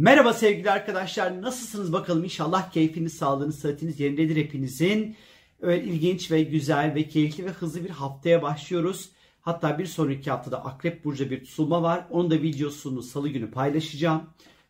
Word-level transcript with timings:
Merhaba 0.00 0.32
sevgili 0.32 0.70
arkadaşlar. 0.70 1.42
Nasılsınız 1.42 1.92
bakalım? 1.92 2.24
İnşallah 2.24 2.70
keyfiniz, 2.70 3.16
sağlığınız, 3.16 3.58
sıhhatiniz 3.58 4.00
yerindedir 4.00 4.36
hepinizin. 4.36 5.16
Öyle 5.60 5.84
ilginç 5.84 6.30
ve 6.30 6.42
güzel 6.42 6.94
ve 6.94 7.08
keyifli 7.08 7.44
ve 7.44 7.50
hızlı 7.50 7.84
bir 7.84 7.90
haftaya 7.90 8.42
başlıyoruz. 8.42 9.10
Hatta 9.40 9.78
bir 9.78 9.86
sonraki 9.86 10.30
haftada 10.30 10.64
Akrep 10.64 11.04
Burcu'da 11.04 11.30
bir 11.30 11.44
tutulma 11.44 11.82
var. 11.82 12.06
Onun 12.10 12.30
da 12.30 12.34
videosunu 12.34 13.02
salı 13.02 13.28
günü 13.28 13.50
paylaşacağım. 13.50 14.22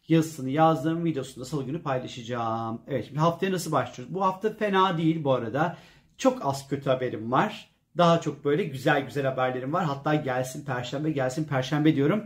Yazısını 0.08 0.50
yazdım, 0.50 1.04
videosunu 1.04 1.44
da 1.44 1.48
salı 1.48 1.64
günü 1.64 1.82
paylaşacağım. 1.82 2.82
Evet 2.86 3.06
şimdi 3.06 3.20
haftaya 3.20 3.52
nasıl 3.52 3.72
başlıyoruz? 3.72 4.14
Bu 4.14 4.24
hafta 4.24 4.54
fena 4.54 4.98
değil 4.98 5.24
bu 5.24 5.32
arada. 5.32 5.76
Çok 6.18 6.46
az 6.46 6.68
kötü 6.68 6.90
haberim 6.90 7.32
var. 7.32 7.70
Daha 7.96 8.20
çok 8.20 8.44
böyle 8.44 8.64
güzel 8.64 9.04
güzel 9.04 9.26
haberlerim 9.26 9.72
var. 9.72 9.84
Hatta 9.84 10.14
gelsin 10.14 10.64
perşembe 10.64 11.10
gelsin 11.10 11.44
perşembe 11.44 11.96
diyorum. 11.96 12.24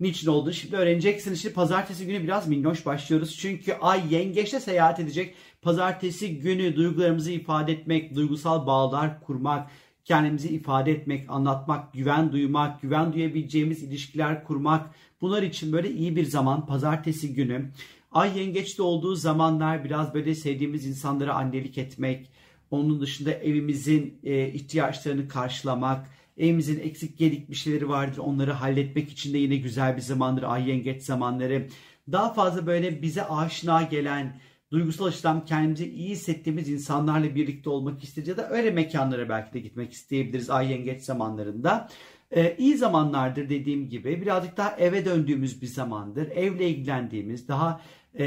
Niçin 0.00 0.28
olduğunu 0.28 0.52
şimdi 0.52 0.76
öğreneceksiniz. 0.76 1.42
Şimdi 1.42 1.54
pazartesi 1.54 2.06
günü 2.06 2.22
biraz 2.22 2.48
minnoş 2.48 2.86
başlıyoruz. 2.86 3.36
Çünkü 3.38 3.72
ay 3.72 4.14
yengeçte 4.14 4.60
seyahat 4.60 5.00
edecek. 5.00 5.34
Pazartesi 5.62 6.38
günü 6.38 6.76
duygularımızı 6.76 7.30
ifade 7.30 7.72
etmek, 7.72 8.14
duygusal 8.14 8.66
bağlar 8.66 9.20
kurmak, 9.20 9.70
kendimizi 10.04 10.48
ifade 10.48 10.92
etmek, 10.92 11.30
anlatmak, 11.30 11.92
güven 11.92 12.32
duymak, 12.32 12.82
güven 12.82 13.12
duyabileceğimiz 13.12 13.82
ilişkiler 13.82 14.44
kurmak. 14.44 14.90
Bunlar 15.20 15.42
için 15.42 15.72
böyle 15.72 15.90
iyi 15.90 16.16
bir 16.16 16.24
zaman 16.24 16.66
pazartesi 16.66 17.34
günü. 17.34 17.70
Ay 18.12 18.38
yengeçte 18.38 18.82
olduğu 18.82 19.14
zamanlar 19.14 19.84
biraz 19.84 20.14
böyle 20.14 20.34
sevdiğimiz 20.34 20.86
insanlara 20.86 21.34
annelik 21.34 21.78
etmek, 21.78 22.30
onun 22.70 23.00
dışında 23.00 23.32
evimizin 23.32 24.18
e, 24.24 24.48
ihtiyaçlarını 24.48 25.28
karşılamak, 25.28 26.10
evimizin 26.36 26.80
eksik 26.80 27.18
gedik 27.18 27.50
bir 27.50 27.54
şeyleri 27.54 27.88
vardır. 27.88 28.18
Onları 28.18 28.52
halletmek 28.52 29.10
için 29.10 29.34
de 29.34 29.38
yine 29.38 29.56
güzel 29.56 29.96
bir 29.96 30.02
zamandır. 30.02 30.42
Ay 30.42 30.68
yengeç 30.68 31.02
zamanları. 31.02 31.68
Daha 32.12 32.32
fazla 32.32 32.66
böyle 32.66 33.02
bize 33.02 33.24
aşina 33.24 33.82
gelen, 33.82 34.40
duygusal 34.72 35.04
açıdan 35.04 35.44
kendimizi 35.44 35.90
iyi 35.90 36.10
hissettiğimiz 36.10 36.68
insanlarla 36.68 37.34
birlikte 37.34 37.70
olmak 37.70 38.04
isteriz 38.04 38.28
ya 38.28 38.36
da 38.36 38.50
öyle 38.50 38.70
mekanlara 38.70 39.28
belki 39.28 39.52
de 39.52 39.60
gitmek 39.60 39.92
isteyebiliriz 39.92 40.50
ay 40.50 40.70
yengeç 40.70 41.02
zamanlarında. 41.02 41.88
Ee, 42.30 42.56
iyi 42.58 42.76
zamanlardır 42.76 43.48
dediğim 43.48 43.88
gibi 43.88 44.20
birazcık 44.22 44.56
daha 44.56 44.76
eve 44.76 45.04
döndüğümüz 45.04 45.62
bir 45.62 45.66
zamandır. 45.66 46.30
Evle 46.30 46.68
ilgilendiğimiz, 46.68 47.48
daha 47.48 47.80
e, 48.18 48.24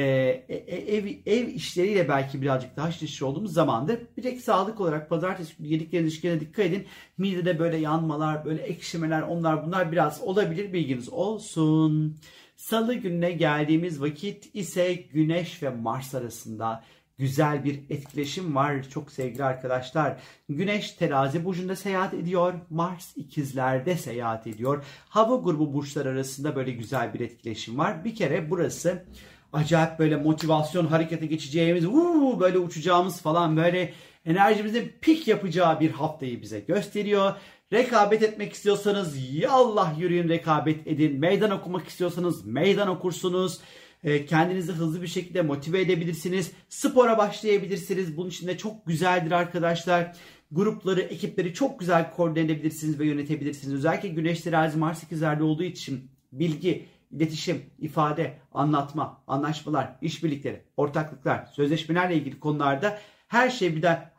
e 0.49 0.55
ev, 0.95 1.05
ev 1.25 1.47
işleriyle 1.47 2.09
belki 2.09 2.41
birazcık 2.41 2.77
daha 2.77 2.91
şişli 2.91 3.25
olduğumuz 3.25 3.53
zamandır. 3.53 3.99
Bir 4.17 4.21
tek 4.21 4.41
sağlık 4.41 4.81
olarak 4.81 5.09
pazartesi 5.09 5.53
yedikleriniz 5.59 6.11
ilişkilerine 6.11 6.39
dikkat 6.39 6.66
edin. 6.66 6.85
Midede 7.17 7.59
böyle 7.59 7.77
yanmalar, 7.77 8.45
böyle 8.45 8.61
ekşimeler 8.61 9.21
onlar 9.21 9.66
bunlar 9.66 9.91
biraz 9.91 10.21
olabilir 10.21 10.73
bilginiz 10.73 11.09
olsun. 11.09 12.17
Salı 12.55 12.94
gününe 12.94 13.31
geldiğimiz 13.31 14.02
vakit 14.02 14.55
ise 14.55 14.94
Güneş 14.94 15.63
ve 15.63 15.69
Mars 15.69 16.16
arasında 16.16 16.83
güzel 17.17 17.63
bir 17.63 17.79
etkileşim 17.89 18.55
var 18.55 18.89
çok 18.89 19.11
sevgili 19.11 19.44
arkadaşlar. 19.44 20.17
Güneş 20.49 20.91
terazi 20.91 21.45
burcunda 21.45 21.75
seyahat 21.75 22.13
ediyor. 22.13 22.53
Mars 22.69 23.17
ikizlerde 23.17 23.97
seyahat 23.97 24.47
ediyor. 24.47 24.83
Hava 25.09 25.35
grubu 25.35 25.73
burçlar 25.73 26.05
arasında 26.05 26.55
böyle 26.55 26.72
güzel 26.72 27.13
bir 27.13 27.19
etkileşim 27.19 27.77
var. 27.77 28.05
Bir 28.05 28.16
kere 28.16 28.49
burası 28.49 29.05
acayip 29.53 30.00
böyle 30.00 30.16
motivasyon 30.16 30.86
harekete 30.86 31.26
geçeceğimiz, 31.26 31.86
uu, 31.86 32.40
böyle 32.40 32.58
uçacağımız 32.58 33.22
falan 33.22 33.58
böyle 33.58 33.94
enerjimizin 34.26 34.94
pik 35.02 35.28
yapacağı 35.28 35.80
bir 35.80 35.92
haftayı 35.92 36.42
bize 36.42 36.59
gösteriyor. 36.59 37.34
Rekabet 37.73 38.23
etmek 38.23 38.53
istiyorsanız 38.53 39.18
yallah 39.34 40.00
yürüyün 40.00 40.30
rekabet 40.30 40.88
edin. 40.88 41.20
Meydan 41.20 41.52
okumak 41.52 41.88
istiyorsanız 41.88 42.45
meydan 42.45 42.88
okursunuz. 42.88 43.59
E, 44.03 44.25
kendinizi 44.25 44.72
hızlı 44.72 45.02
bir 45.02 45.08
şekilde 45.08 45.42
motive 45.42 45.81
edebilirsiniz. 45.81 46.52
Spora 46.70 47.18
başlayabilirsiniz. 47.18 48.18
Bunun 48.18 48.30
için 48.30 48.48
de 48.48 48.58
çok 48.58 48.86
güzeldir 48.86 49.31
arkadaşlar. 49.31 50.16
Grupları, 50.52 51.02
ekipleri 51.02 51.53
çok 51.53 51.80
güzel 51.80 52.12
koordine 52.12 52.46
edebilirsiniz 52.46 53.00
ve 53.00 53.06
yönetebilirsiniz. 53.06 53.74
Özellikle 53.74 54.09
Güneş 54.09 54.41
terazi 54.41 54.78
Mars 54.78 55.03
ikizlerde 55.03 55.44
olduğu 55.44 55.63
için 55.63 56.12
bilgi, 56.31 56.86
iletişim, 57.12 57.66
ifade, 57.79 58.40
anlatma, 58.51 59.23
anlaşmalar, 59.28 59.95
işbirlikleri, 60.01 60.63
ortaklıklar, 60.78 61.45
sözleşmelerle 61.45 62.16
ilgili 62.16 62.40
konularda 62.40 63.00
her 63.28 63.50
şey 63.50 63.75
birden 63.75 64.12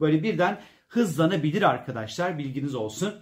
böyle 0.00 0.22
birden 0.22 0.60
hızlanabilir 0.88 1.62
arkadaşlar. 1.62 2.38
Bilginiz 2.38 2.74
olsun. 2.74 3.14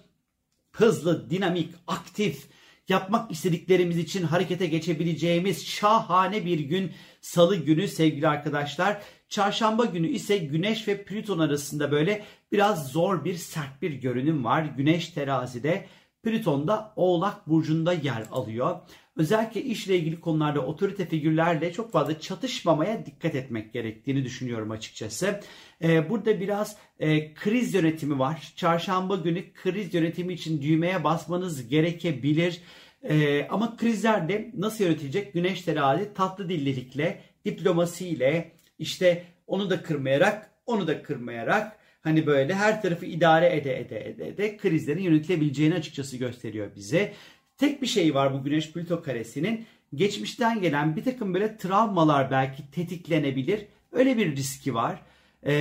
Hızlı, 0.73 1.31
dinamik, 1.31 1.75
aktif, 1.87 2.49
yapmak 2.89 3.31
istediklerimiz 3.31 3.99
için 3.99 4.23
harekete 4.23 4.67
geçebileceğimiz 4.67 5.67
şahane 5.67 6.45
bir 6.45 6.59
gün 6.59 6.93
salı 7.21 7.57
günü 7.57 7.89
sevgili 7.89 8.29
arkadaşlar. 8.29 9.03
Çarşamba 9.29 9.85
günü 9.85 10.09
ise 10.09 10.39
Güneş 10.39 10.89
ve 10.89 11.05
Plüton 11.05 11.39
arasında 11.39 11.91
böyle 11.91 12.25
biraz 12.53 12.89
zor 12.89 13.25
bir 13.25 13.35
sert 13.35 13.83
bir 13.83 13.93
görünüm 13.93 14.45
var. 14.45 14.65
Güneş 14.65 15.09
terazide 15.09 15.87
Plüton 16.29 16.69
da 16.69 16.93
Oğlak 16.97 17.49
Burcu'nda 17.49 17.93
yer 17.93 18.23
alıyor. 18.33 18.77
Özellikle 19.17 19.63
işle 19.63 19.97
ilgili 19.97 20.21
konularda 20.21 20.61
otorite 20.61 21.07
figürlerle 21.07 21.73
çok 21.73 21.93
fazla 21.93 22.21
çatışmamaya 22.21 23.07
dikkat 23.07 23.35
etmek 23.35 23.73
gerektiğini 23.73 24.25
düşünüyorum 24.25 24.71
açıkçası. 24.71 25.41
Ee, 25.83 26.11
burada 26.11 26.41
biraz 26.41 26.77
e, 27.01 27.35
kriz 27.35 27.75
yönetimi 27.75 28.19
var. 28.19 28.53
Çarşamba 28.57 29.17
günü 29.17 29.53
kriz 29.53 29.95
yönetimi 29.95 30.33
için 30.33 30.63
düğmeye 30.63 31.05
basmanız 31.05 31.69
gerekebilir. 31.69 32.61
Ee, 33.03 33.47
ama 33.51 33.77
krizlerde 33.77 34.53
nasıl 34.57 34.85
yönetilecek? 34.85 35.33
Güneş 35.33 35.63
terazi 35.63 36.15
tatlı 36.15 36.49
dillilikle, 36.49 37.23
diplomasiyle, 37.45 38.53
işte 38.79 39.25
onu 39.47 39.71
da 39.71 39.83
kırmayarak, 39.83 40.51
onu 40.67 40.87
da 40.87 41.03
kırmayarak 41.03 41.79
hani 42.01 42.27
böyle 42.27 42.55
her 42.55 42.83
tarafı 42.83 43.07
idare 43.07 43.57
ede 43.57 43.81
ede 43.81 44.09
ede 44.09 44.29
ede 44.29 44.57
krizlerin 44.57 45.03
yönetilebileceğini 45.03 45.75
açıkçası 45.75 46.17
gösteriyor 46.17 46.71
bize. 46.77 47.13
Tek 47.59 47.83
bir 47.83 47.87
şey 47.87 48.15
var 48.15 48.35
bu 48.35 48.45
Güneş 48.45 48.73
Plüto 48.73 49.03
karesinin. 49.03 49.67
Geçmişten 49.95 50.61
gelen 50.61 50.97
bir 50.97 51.05
takım 51.05 51.35
böyle 51.35 51.57
travmalar 51.57 52.31
belki 52.31 52.71
tetiklenebilir. 52.71 53.67
Öyle 53.93 54.17
bir 54.17 54.37
riski 54.37 54.75
var. 54.75 55.03
Ee, 55.43 55.53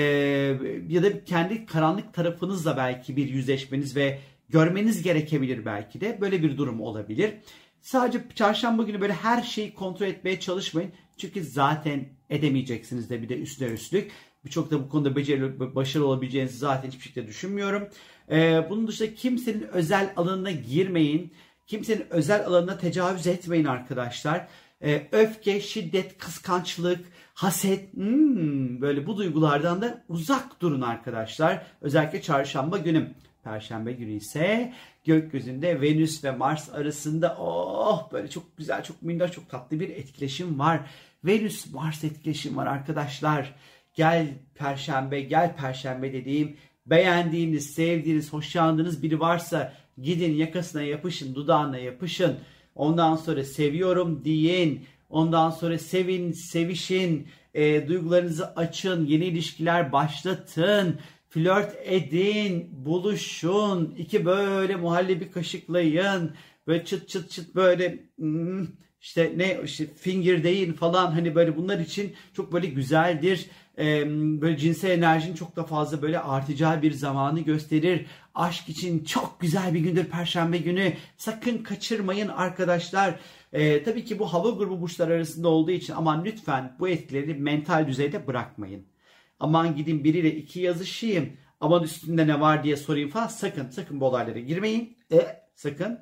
ya 0.90 1.04
da 1.04 1.24
kendi 1.24 1.66
karanlık 1.66 2.14
tarafınızla 2.14 2.78
belki 2.78 3.16
bir 3.18 3.30
yüzleşmeniz 3.30 3.96
ve 3.96 4.20
görmeniz 4.50 5.04
gerekebilir 5.04 5.66
belki 5.66 6.02
de. 6.02 6.22
Böyle 6.22 6.44
bir 6.44 6.58
durum 6.58 6.82
olabilir. 6.82 7.34
Sadece 7.82 8.24
çarşamba 8.36 8.84
günü 8.84 9.02
böyle 9.02 9.14
her 9.14 9.42
şeyi 9.42 9.74
kontrol 9.74 10.08
etmeye 10.08 10.40
çalışmayın. 10.40 10.92
Çünkü 11.18 11.44
zaten 11.44 12.06
edemeyeceksiniz 12.30 13.10
de 13.10 13.22
bir 13.22 13.30
de 13.30 13.38
üstüne 13.38 13.70
üstlük. 13.70 14.12
Birçok 14.46 14.72
da 14.72 14.84
bu 14.84 14.90
konuda 14.90 15.16
becerili, 15.16 15.76
başarılı 15.76 16.08
olabileceğinizi 16.08 16.58
zaten 16.58 16.88
hiçbir 16.88 17.04
şekilde 17.04 17.28
düşünmüyorum. 17.28 17.88
Ee, 18.32 18.66
bunun 18.70 18.88
dışında 18.88 19.16
kimsenin 19.16 19.62
özel 19.62 20.14
alanına 20.16 20.52
girmeyin. 20.52 21.34
Kimsenin 21.68 22.06
özel 22.10 22.46
alanına 22.46 22.78
tecavüz 22.78 23.28
etmeyin 23.28 23.66
arkadaşlar. 23.66 24.48
Ee, 24.82 25.08
öfke, 25.12 25.62
şiddet, 25.62 26.18
kıskançlık, 26.18 27.06
haset 27.34 27.94
hmm, 27.94 28.82
böyle 28.82 29.08
bu 29.08 29.18
duygulardan 29.18 29.82
da 29.82 30.04
uzak 30.10 30.62
durun 30.62 30.82
arkadaşlar. 30.82 31.66
Özellikle 31.82 32.22
çarşamba 32.22 32.78
günü. 32.78 33.14
Perşembe 33.44 33.92
günü 33.92 34.12
ise 34.12 34.74
gökyüzünde 35.06 35.82
Venüs 35.82 36.24
ve 36.24 36.32
Mars 36.32 36.74
arasında 36.74 37.38
oh 37.40 38.12
böyle 38.12 38.30
çok 38.30 38.58
güzel, 38.58 38.84
çok 38.84 39.02
minnoş, 39.02 39.32
çok 39.32 39.50
tatlı 39.50 39.80
bir 39.80 39.90
etkileşim 39.90 40.60
var. 40.60 40.80
Venüs 41.24 41.74
Mars 41.74 42.04
etkileşim 42.04 42.58
var 42.58 42.68
arkadaşlar. 42.68 43.56
Gel 43.98 44.28
Perşembe, 44.56 45.22
gel 45.22 45.56
Perşembe 45.56 46.14
dediğim 46.14 46.58
beğendiğiniz, 46.86 47.74
sevdiğiniz, 47.74 48.34
hoşlandığınız 48.34 49.04
biri 49.04 49.20
varsa 49.20 49.74
gidin 50.02 50.34
yakasına 50.34 50.82
yapışın, 50.82 51.36
dudağına 51.36 51.78
yapışın. 51.78 52.36
Ondan 52.76 53.16
sonra 53.16 53.44
seviyorum 53.44 54.26
deyin. 54.26 54.86
Ondan 55.10 55.50
sonra 55.50 55.78
sevin, 55.78 56.32
sevişin, 56.32 57.28
e, 57.54 57.88
duygularınızı 57.88 58.56
açın, 58.56 59.06
yeni 59.06 59.26
ilişkiler 59.26 59.92
başlatın, 59.92 61.00
flört 61.30 61.76
edin, 61.84 62.70
buluşun, 62.86 63.96
iki 63.98 64.26
böyle 64.26 64.76
muhallebi 64.76 65.32
kaşıklayın, 65.32 66.32
böyle 66.68 66.86
çıt 66.86 67.10
çıt 67.10 67.32
çıt 67.32 67.56
böyle 67.56 68.00
hmm, 68.18 68.68
işte 69.02 69.34
ne 69.38 69.58
işte 69.64 69.88
finger 69.96 70.44
deyin 70.44 70.74
falan 70.74 71.12
hani 71.12 71.36
böyle 71.36 71.58
bunlar 71.58 71.80
için 71.80 72.16
çok 72.34 72.54
böyle 72.54 72.68
güzeldir 72.68 73.50
böyle 74.42 74.58
cinsel 74.58 74.90
enerjinin 74.90 75.36
çok 75.36 75.56
da 75.56 75.64
fazla 75.64 76.02
böyle 76.02 76.20
artacağı 76.20 76.82
bir 76.82 76.92
zamanı 76.92 77.40
gösterir. 77.40 78.06
Aşk 78.36 78.70
için 78.70 79.04
çok 79.04 79.40
güzel 79.40 79.74
bir 79.74 79.80
gündür 79.80 80.06
Perşembe 80.06 80.58
günü. 80.58 80.94
Sakın 81.18 81.58
kaçırmayın 81.58 82.28
arkadaşlar. 82.28 83.16
Ee, 83.54 83.84
tabii 83.84 84.06
ki 84.06 84.20
bu 84.20 84.34
hava 84.34 84.50
grubu 84.50 84.82
burçlar 84.82 85.08
arasında 85.08 85.48
olduğu 85.48 85.72
için 85.72 85.94
aman 85.94 86.26
lütfen 86.26 86.76
bu 86.80 86.90
etkileri 86.90 87.34
mental 87.34 87.88
düzeyde 87.88 88.28
bırakmayın. 88.28 88.86
Aman 89.40 89.76
gidin 89.76 90.04
biriyle 90.04 90.36
iki 90.36 90.60
yazışayım. 90.60 91.34
Aman 91.60 91.84
üstünde 91.84 92.28
ne 92.28 92.40
var 92.40 92.64
diye 92.64 92.76
sorayım 92.76 93.10
falan. 93.10 93.28
Sakın 93.28 93.70
sakın 93.70 94.00
bu 94.02 94.06
olaylara 94.06 94.40
girmeyin. 94.40 94.98
E, 95.12 95.44
sakın. 95.56 96.00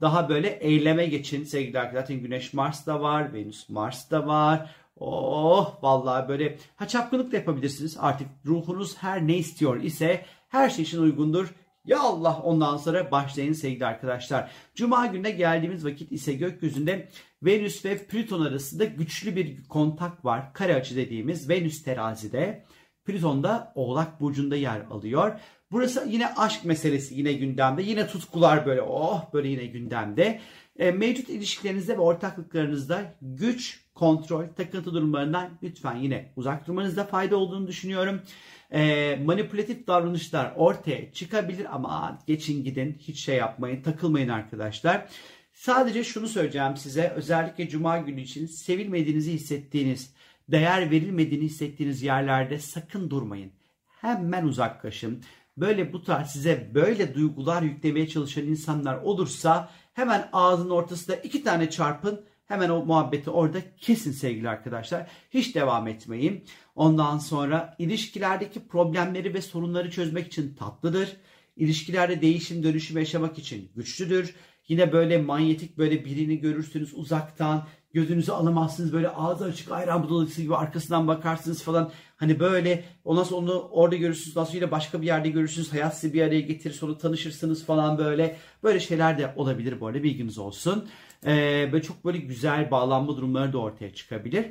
Daha 0.00 0.28
böyle 0.28 0.48
eyleme 0.48 1.06
geçin 1.06 1.44
sevgili 1.44 1.78
arkadaşlar. 1.78 2.00
Zaten 2.00 2.20
Güneş 2.20 2.52
Mars'ta 2.52 3.00
var, 3.00 3.34
Venüs 3.34 3.68
Mars'ta 3.68 4.26
var. 4.26 4.70
Oh 4.96 5.82
vallahi 5.82 6.28
böyle 6.28 6.58
ha 6.76 6.88
çapkınlık 6.88 7.32
da 7.32 7.36
yapabilirsiniz. 7.36 7.96
Artık 8.00 8.28
ruhunuz 8.46 8.96
her 8.96 9.26
ne 9.26 9.36
istiyor 9.36 9.82
ise 9.82 10.24
her 10.48 10.70
şey 10.70 10.82
için 10.82 11.02
uygundur. 11.02 11.54
Ya 11.84 12.00
Allah 12.00 12.40
ondan 12.44 12.76
sonra 12.76 13.10
başlayın 13.10 13.52
sevgili 13.52 13.86
arkadaşlar. 13.86 14.50
Cuma 14.74 15.06
gününe 15.06 15.30
geldiğimiz 15.30 15.84
vakit 15.84 16.12
ise 16.12 16.32
gökyüzünde 16.32 17.08
Venüs 17.42 17.84
ve 17.84 17.98
Plüton 18.06 18.44
arasında 18.44 18.84
güçlü 18.84 19.36
bir 19.36 19.64
kontak 19.68 20.24
var. 20.24 20.52
Kare 20.54 20.74
açı 20.74 20.96
dediğimiz 20.96 21.48
Venüs 21.48 21.82
terazide. 21.82 22.64
Plüton 23.04 23.42
da 23.42 23.72
Oğlak 23.74 24.20
Burcu'nda 24.20 24.56
yer 24.56 24.80
alıyor. 24.80 25.40
Burası 25.70 26.06
yine 26.08 26.34
aşk 26.34 26.64
meselesi 26.64 27.14
yine 27.14 27.32
gündemde. 27.32 27.82
Yine 27.82 28.06
tutkular 28.06 28.66
böyle 28.66 28.82
oh 28.82 29.32
böyle 29.32 29.48
yine 29.48 29.66
gündemde. 29.66 30.40
E, 30.78 30.90
mevcut 30.90 31.28
ilişkilerinizde 31.28 31.96
ve 31.96 32.00
ortaklıklarınızda 32.00 33.14
güç, 33.22 33.80
kontrol, 33.94 34.44
takıntı 34.56 34.94
durumlarından 34.94 35.50
lütfen 35.62 35.96
yine 35.96 36.32
uzak 36.36 36.66
durmanızda 36.66 37.04
fayda 37.04 37.36
olduğunu 37.36 37.66
düşünüyorum. 37.66 38.22
E, 38.70 39.16
manipülatif 39.24 39.86
davranışlar 39.86 40.52
ortaya 40.56 41.12
çıkabilir 41.12 41.74
ama 41.74 42.18
geçin 42.26 42.64
gidin 42.64 42.96
hiç 43.00 43.20
şey 43.20 43.36
yapmayın 43.36 43.82
takılmayın 43.82 44.28
arkadaşlar. 44.28 45.08
Sadece 45.52 46.04
şunu 46.04 46.28
söyleyeceğim 46.28 46.76
size 46.76 47.08
özellikle 47.08 47.68
cuma 47.68 47.98
günü 47.98 48.20
için 48.20 48.46
sevilmediğinizi 48.46 49.32
hissettiğiniz, 49.32 50.14
değer 50.48 50.90
verilmediğini 50.90 51.44
hissettiğiniz 51.44 52.02
yerlerde 52.02 52.58
sakın 52.58 53.10
durmayın. 53.10 53.52
Hemen 53.86 54.44
uzaklaşın. 54.44 55.22
Böyle 55.60 55.92
bu 55.92 56.02
tarz 56.02 56.30
size 56.30 56.70
böyle 56.74 57.14
duygular 57.14 57.62
yüklemeye 57.62 58.08
çalışan 58.08 58.44
insanlar 58.44 58.96
olursa 58.96 59.70
hemen 59.92 60.28
ağzının 60.32 60.70
ortasında 60.70 61.16
iki 61.16 61.44
tane 61.44 61.70
çarpın. 61.70 62.24
Hemen 62.46 62.68
o 62.68 62.84
muhabbeti 62.84 63.30
orada 63.30 63.58
kesin 63.76 64.12
sevgili 64.12 64.48
arkadaşlar. 64.48 65.10
Hiç 65.30 65.54
devam 65.54 65.88
etmeyin. 65.88 66.44
Ondan 66.74 67.18
sonra 67.18 67.76
ilişkilerdeki 67.78 68.68
problemleri 68.68 69.34
ve 69.34 69.42
sorunları 69.42 69.90
çözmek 69.90 70.26
için 70.26 70.54
tatlıdır. 70.54 71.16
İlişkilerde 71.56 72.22
değişim 72.22 72.62
dönüşüm 72.62 72.98
yaşamak 72.98 73.38
için 73.38 73.70
güçlüdür. 73.76 74.34
Yine 74.68 74.92
böyle 74.92 75.18
manyetik 75.18 75.78
böyle 75.78 76.04
birini 76.04 76.40
görürsünüz 76.40 76.94
uzaktan 76.94 77.68
gözünüzü 77.92 78.32
alamazsınız 78.32 78.92
böyle 78.92 79.08
ağzı 79.08 79.44
açık 79.44 79.72
ayran 79.72 80.04
budalası 80.04 80.42
gibi 80.42 80.56
arkasından 80.56 81.08
bakarsınız 81.08 81.62
falan. 81.62 81.90
Hani 82.16 82.40
böyle 82.40 82.84
ondan 83.04 83.22
sonra 83.22 83.40
onu 83.40 83.68
orada 83.70 83.96
görürsünüz 83.96 84.36
ondan 84.36 84.50
sonra 84.50 84.70
başka 84.70 85.02
bir 85.02 85.06
yerde 85.06 85.30
görürsünüz. 85.30 85.72
Hayat 85.72 85.98
sizi 85.98 86.14
bir 86.14 86.22
araya 86.22 86.40
getirir 86.40 86.74
sonra 86.74 86.98
tanışırsınız 86.98 87.64
falan 87.64 87.98
böyle. 87.98 88.36
Böyle 88.62 88.80
şeyler 88.80 89.18
de 89.18 89.32
olabilir 89.36 89.80
bu 89.80 89.86
arada 89.86 90.02
bilginiz 90.02 90.38
olsun. 90.38 90.88
Ee, 91.26 91.68
böyle 91.72 91.82
çok 91.82 92.04
böyle 92.04 92.18
güzel 92.18 92.70
bağlanma 92.70 93.16
durumları 93.16 93.52
da 93.52 93.58
ortaya 93.58 93.94
çıkabilir. 93.94 94.46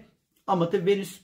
Ama 0.47 0.69
tabii 0.69 0.85
Venüs 0.85 1.21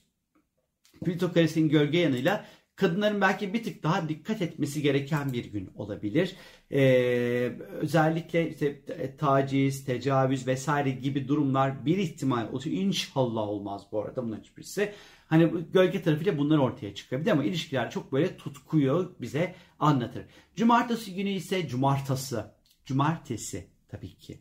Plüto 1.04 1.32
karesinin 1.32 1.68
gölge 1.68 1.98
yanıyla 1.98 2.44
kadınların 2.76 3.20
belki 3.20 3.54
bir 3.54 3.62
tık 3.62 3.82
daha 3.82 4.08
dikkat 4.08 4.42
etmesi 4.42 4.82
gereken 4.82 5.32
bir 5.32 5.44
gün 5.44 5.70
olabilir. 5.76 6.36
Ee, 6.72 7.52
özellikle 7.80 8.50
işte 8.50 8.82
taciz, 9.18 9.84
tecavüz 9.84 10.46
vesaire 10.46 10.90
gibi 10.90 11.28
durumlar 11.28 11.86
bir 11.86 11.98
ihtimal 11.98 12.52
olsun. 12.52 12.70
İnşallah 12.70 13.48
olmaz 13.48 13.82
bu 13.92 14.02
arada 14.02 14.24
bunların 14.24 14.42
hiçbirisi. 14.42 14.92
Hani 15.26 15.50
gölge 15.72 16.02
tarafıyla 16.02 16.38
bunlar 16.38 16.58
ortaya 16.58 16.94
çıkabilir 16.94 17.30
ama 17.30 17.44
ilişkiler 17.44 17.90
çok 17.90 18.12
böyle 18.12 18.36
tutkuyu 18.36 19.16
bize 19.20 19.54
anlatır. 19.78 20.24
Cumartesi 20.56 21.14
günü 21.14 21.30
ise 21.30 21.68
cumartası. 21.68 22.54
Cumartesi 22.86 23.66
tabii 23.88 24.14
ki 24.14 24.38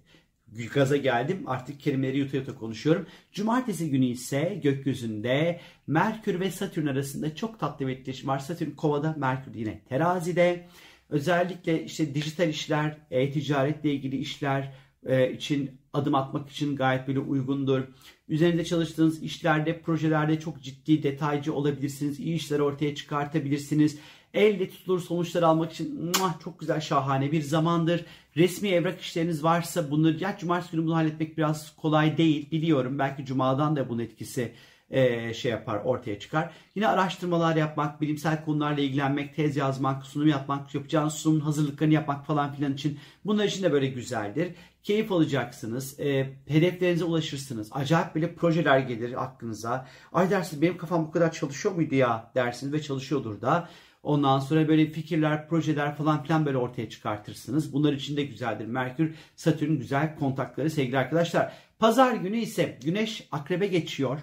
gaza 0.74 0.98
geldim. 0.98 1.44
Artık 1.48 1.80
kelimeleri 1.80 2.18
yuta 2.18 2.38
yuta 2.38 2.56
konuşuyorum. 2.56 3.08
Cumartesi 3.32 3.90
günü 3.90 4.06
ise 4.06 4.60
gökyüzünde 4.64 5.60
Merkür 5.88 6.40
ve 6.40 6.52
Satürn 6.52 6.88
arasında 6.88 7.36
çok 7.36 7.60
tatlı 7.60 7.88
bir 7.88 7.92
etkileşim 7.92 8.28
var. 8.28 8.40
Satürn 8.40 8.72
kovada, 8.72 9.16
Merkür 9.18 9.56
yine 9.56 9.82
terazide. 9.90 10.68
Özellikle 11.10 11.84
işte 11.84 12.16
dijital 12.16 12.50
işler, 12.50 12.98
e-ticaretle 13.12 13.94
ilgili 13.94 14.18
işler 14.18 14.74
e, 15.06 15.34
için 15.34 15.82
adım 15.94 16.16
atmak 16.16 16.50
için 16.50 16.76
gayet 16.76 17.08
böyle 17.08 17.20
uygundur. 17.20 17.82
Üzerinde 18.28 18.66
çalıştığınız 18.66 19.24
işlerde, 19.24 19.82
projelerde 19.82 20.40
çok 20.40 20.62
ciddi, 20.62 21.04
detaycı 21.04 21.54
olabilirsiniz. 21.54 22.20
İyi 22.20 22.36
işler 22.36 22.60
ortaya 22.60 22.96
çıkartabilirsiniz. 22.96 24.00
Elle 24.34 24.70
tutulur 24.70 25.00
sonuçlar 25.00 25.44
almak 25.44 25.72
için 25.72 26.12
çok 26.44 26.60
güzel 26.60 26.82
şahane 26.82 27.32
bir 27.32 27.42
zamandır. 27.42 28.06
Resmi 28.38 28.70
evrak 28.70 29.02
işleriniz 29.02 29.44
varsa 29.44 29.92
bunları 29.92 30.24
ya 30.24 30.38
cumartesi 30.38 30.72
günü 30.72 30.86
bunu 30.86 30.96
halletmek 30.96 31.38
biraz 31.38 31.76
kolay 31.76 32.18
değil 32.18 32.52
biliyorum. 32.52 33.00
Belki 33.00 33.26
cumadan 33.26 33.76
da 33.76 33.90
bunun 33.90 34.02
etkisi 34.02 34.52
e, 34.90 35.34
şey 35.34 35.52
yapar 35.52 35.82
ortaya 35.84 36.20
çıkar. 36.20 36.52
Yine 36.76 36.88
araştırmalar 36.88 37.56
yapmak, 37.56 38.02
bilimsel 38.02 38.46
konularla 38.46 38.82
ilgilenmek, 38.82 39.36
tez 39.36 39.58
yazmak, 39.58 40.06
sunum 40.06 40.28
yapmak, 40.28 40.76
yapacağınız 40.76 41.14
sunumun 41.14 41.42
hazırlıklarını 41.42 41.94
yapmak 41.94 42.26
falan 42.26 42.54
filan 42.54 42.74
için 42.74 43.00
bunlar 43.26 43.46
için 43.46 43.64
de 43.64 43.72
böyle 43.72 43.88
güzeldir. 43.88 44.52
Keyif 44.84 45.12
alacaksınız, 45.12 46.00
e, 46.00 46.34
hedeflerinize 46.48 47.04
ulaşırsınız. 47.04 47.70
Acayip 47.72 48.16
böyle 48.16 48.36
projeler 48.36 48.80
gelir 48.80 49.24
aklınıza. 49.24 49.88
Ay 50.14 50.30
dersiniz 50.30 50.62
benim 50.62 50.78
kafam 50.78 51.08
bu 51.08 51.12
kadar 51.12 51.32
çalışıyor 51.32 51.76
muydu 51.76 51.96
ya 51.96 52.32
dersiniz 52.36 52.74
ve 52.74 52.82
çalışıyordur 52.82 53.42
da. 53.42 53.70
Ondan 54.04 54.40
sonra 54.40 54.68
böyle 54.68 54.86
fikirler, 54.86 55.48
projeler 55.48 55.96
falan 55.96 56.24
filan 56.24 56.46
böyle 56.46 56.58
ortaya 56.58 56.90
çıkartırsınız. 56.90 57.74
Bunlar 57.74 57.94
için 57.94 58.18
de 58.18 58.24
güzeldir. 58.24 58.66
Merkür, 58.66 59.16
Satürn 59.36 59.78
güzel 59.78 60.16
kontakları 60.16 60.70
sevgili 60.70 60.98
arkadaşlar. 60.98 61.54
Pazar 61.80 62.14
günü 62.16 62.38
ise 62.38 62.80
Güneş 62.84 63.28
akrebe 63.32 63.68
geçiyor. 63.68 64.20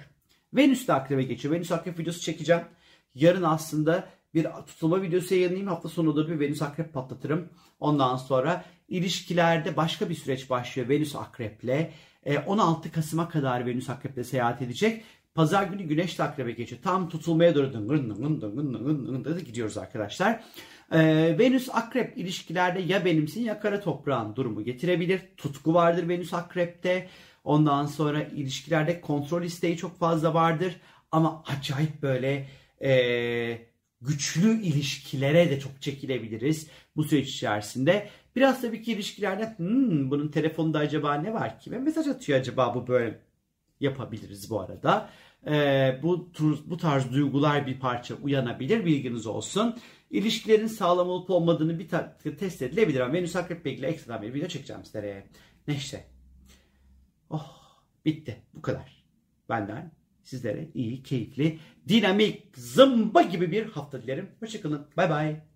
Venüs 0.54 0.88
de 0.88 0.92
akrebe 0.92 1.22
geçiyor. 1.22 1.54
Venüs 1.54 1.72
akrep 1.72 1.98
videosu 1.98 2.20
çekeceğim. 2.20 2.62
Yarın 3.14 3.42
aslında 3.42 4.08
bir 4.34 4.46
tutulma 4.66 5.02
videosu 5.02 5.34
yayınlayayım. 5.34 5.68
Hafta 5.68 5.88
sonu 5.88 6.16
da 6.16 6.28
bir 6.28 6.40
Venüs 6.40 6.62
akrep 6.62 6.92
patlatırım. 6.92 7.48
Ondan 7.80 8.16
sonra 8.16 8.64
ilişkilerde 8.88 9.76
başka 9.76 10.08
bir 10.08 10.14
süreç 10.14 10.50
başlıyor 10.50 10.88
Venüs 10.88 11.16
akreple. 11.16 11.92
16 12.46 12.88
e, 12.88 12.92
Kasım'a 12.92 13.28
kadar 13.28 13.66
Venüs 13.66 13.90
akreple 13.90 14.24
seyahat 14.24 14.62
edecek. 14.62 15.04
Pazar 15.34 15.64
günü 15.64 15.82
güneş 15.82 16.20
akrebe 16.20 16.52
geçiyor. 16.52 16.82
Tam 16.82 17.08
tutulmaya 17.08 17.54
doğru 17.54 17.72
dıngın 17.72 18.10
dıngın 18.10 18.40
dıngın 18.40 18.74
dıngın 18.74 19.24
dıngın 19.24 19.44
gidiyoruz 19.44 19.78
arkadaşlar. 19.78 20.44
Ee, 20.92 21.36
Venüs 21.38 21.68
akrep 21.72 22.18
ilişkilerde 22.18 22.80
ya 22.80 23.04
benimsin 23.04 23.44
ya 23.44 23.60
kara 23.60 23.80
toprağın 23.80 24.36
durumu 24.36 24.64
getirebilir. 24.64 25.20
Tutku 25.36 25.74
vardır 25.74 26.08
Venüs 26.08 26.34
akrepte. 26.34 27.08
Ondan 27.44 27.86
sonra 27.86 28.22
ilişkilerde 28.22 29.00
kontrol 29.00 29.42
isteği 29.42 29.76
çok 29.76 29.98
fazla 29.98 30.34
vardır. 30.34 30.76
Ama 31.12 31.44
acayip 31.46 32.02
böyle 32.02 32.48
e, 32.82 33.58
güçlü 34.00 34.62
ilişkilere 34.62 35.50
de 35.50 35.60
çok 35.60 35.82
çekilebiliriz 35.82 36.68
bu 36.96 37.04
süreç 37.04 37.28
içerisinde. 37.28 38.08
Biraz 38.36 38.60
tabii 38.60 38.82
ki 38.82 38.92
ilişkilerde 38.92 39.54
hmm, 39.56 40.10
bunun 40.10 40.28
telefonunda 40.28 40.78
acaba 40.78 41.14
ne 41.14 41.32
var 41.32 41.60
ki? 41.60 41.70
Ve 41.70 41.78
mesaj 41.78 42.08
atıyor 42.08 42.40
acaba 42.40 42.74
bu 42.74 42.86
böyle 42.86 43.20
yapabiliriz 43.80 44.50
bu 44.50 44.60
arada. 44.60 45.10
Ee, 45.46 46.00
bu 46.02 46.32
bu 46.66 46.76
tarz 46.76 47.12
duygular 47.12 47.66
bir 47.66 47.80
parça 47.80 48.14
uyanabilir 48.14 48.84
bilginiz 48.84 49.26
olsun. 49.26 49.76
İlişkilerin 50.10 50.66
sağlam 50.66 51.08
olup 51.08 51.30
olmadığını 51.30 51.78
bir 51.78 51.88
test 52.38 52.62
edilebilir 52.62 53.00
ama 53.00 53.12
Venüs 53.12 53.36
Akrep 53.36 53.66
ilgili 53.66 53.86
ekstradan 53.86 54.22
bir 54.22 54.34
video 54.34 54.48
çekeceğim 54.48 54.84
sizlere. 54.84 55.26
Neyse. 55.68 56.04
Oh 57.30 57.60
bitti 58.04 58.42
bu 58.54 58.62
kadar. 58.62 59.04
Benden 59.48 59.92
sizlere 60.22 60.68
iyi, 60.74 61.02
keyifli, 61.02 61.58
dinamik, 61.88 62.56
zımba 62.56 63.22
gibi 63.22 63.52
bir 63.52 63.66
hafta 63.66 64.02
dilerim. 64.02 64.30
Hoşçakalın. 64.40 64.86
Bay 64.96 65.10
bay. 65.10 65.49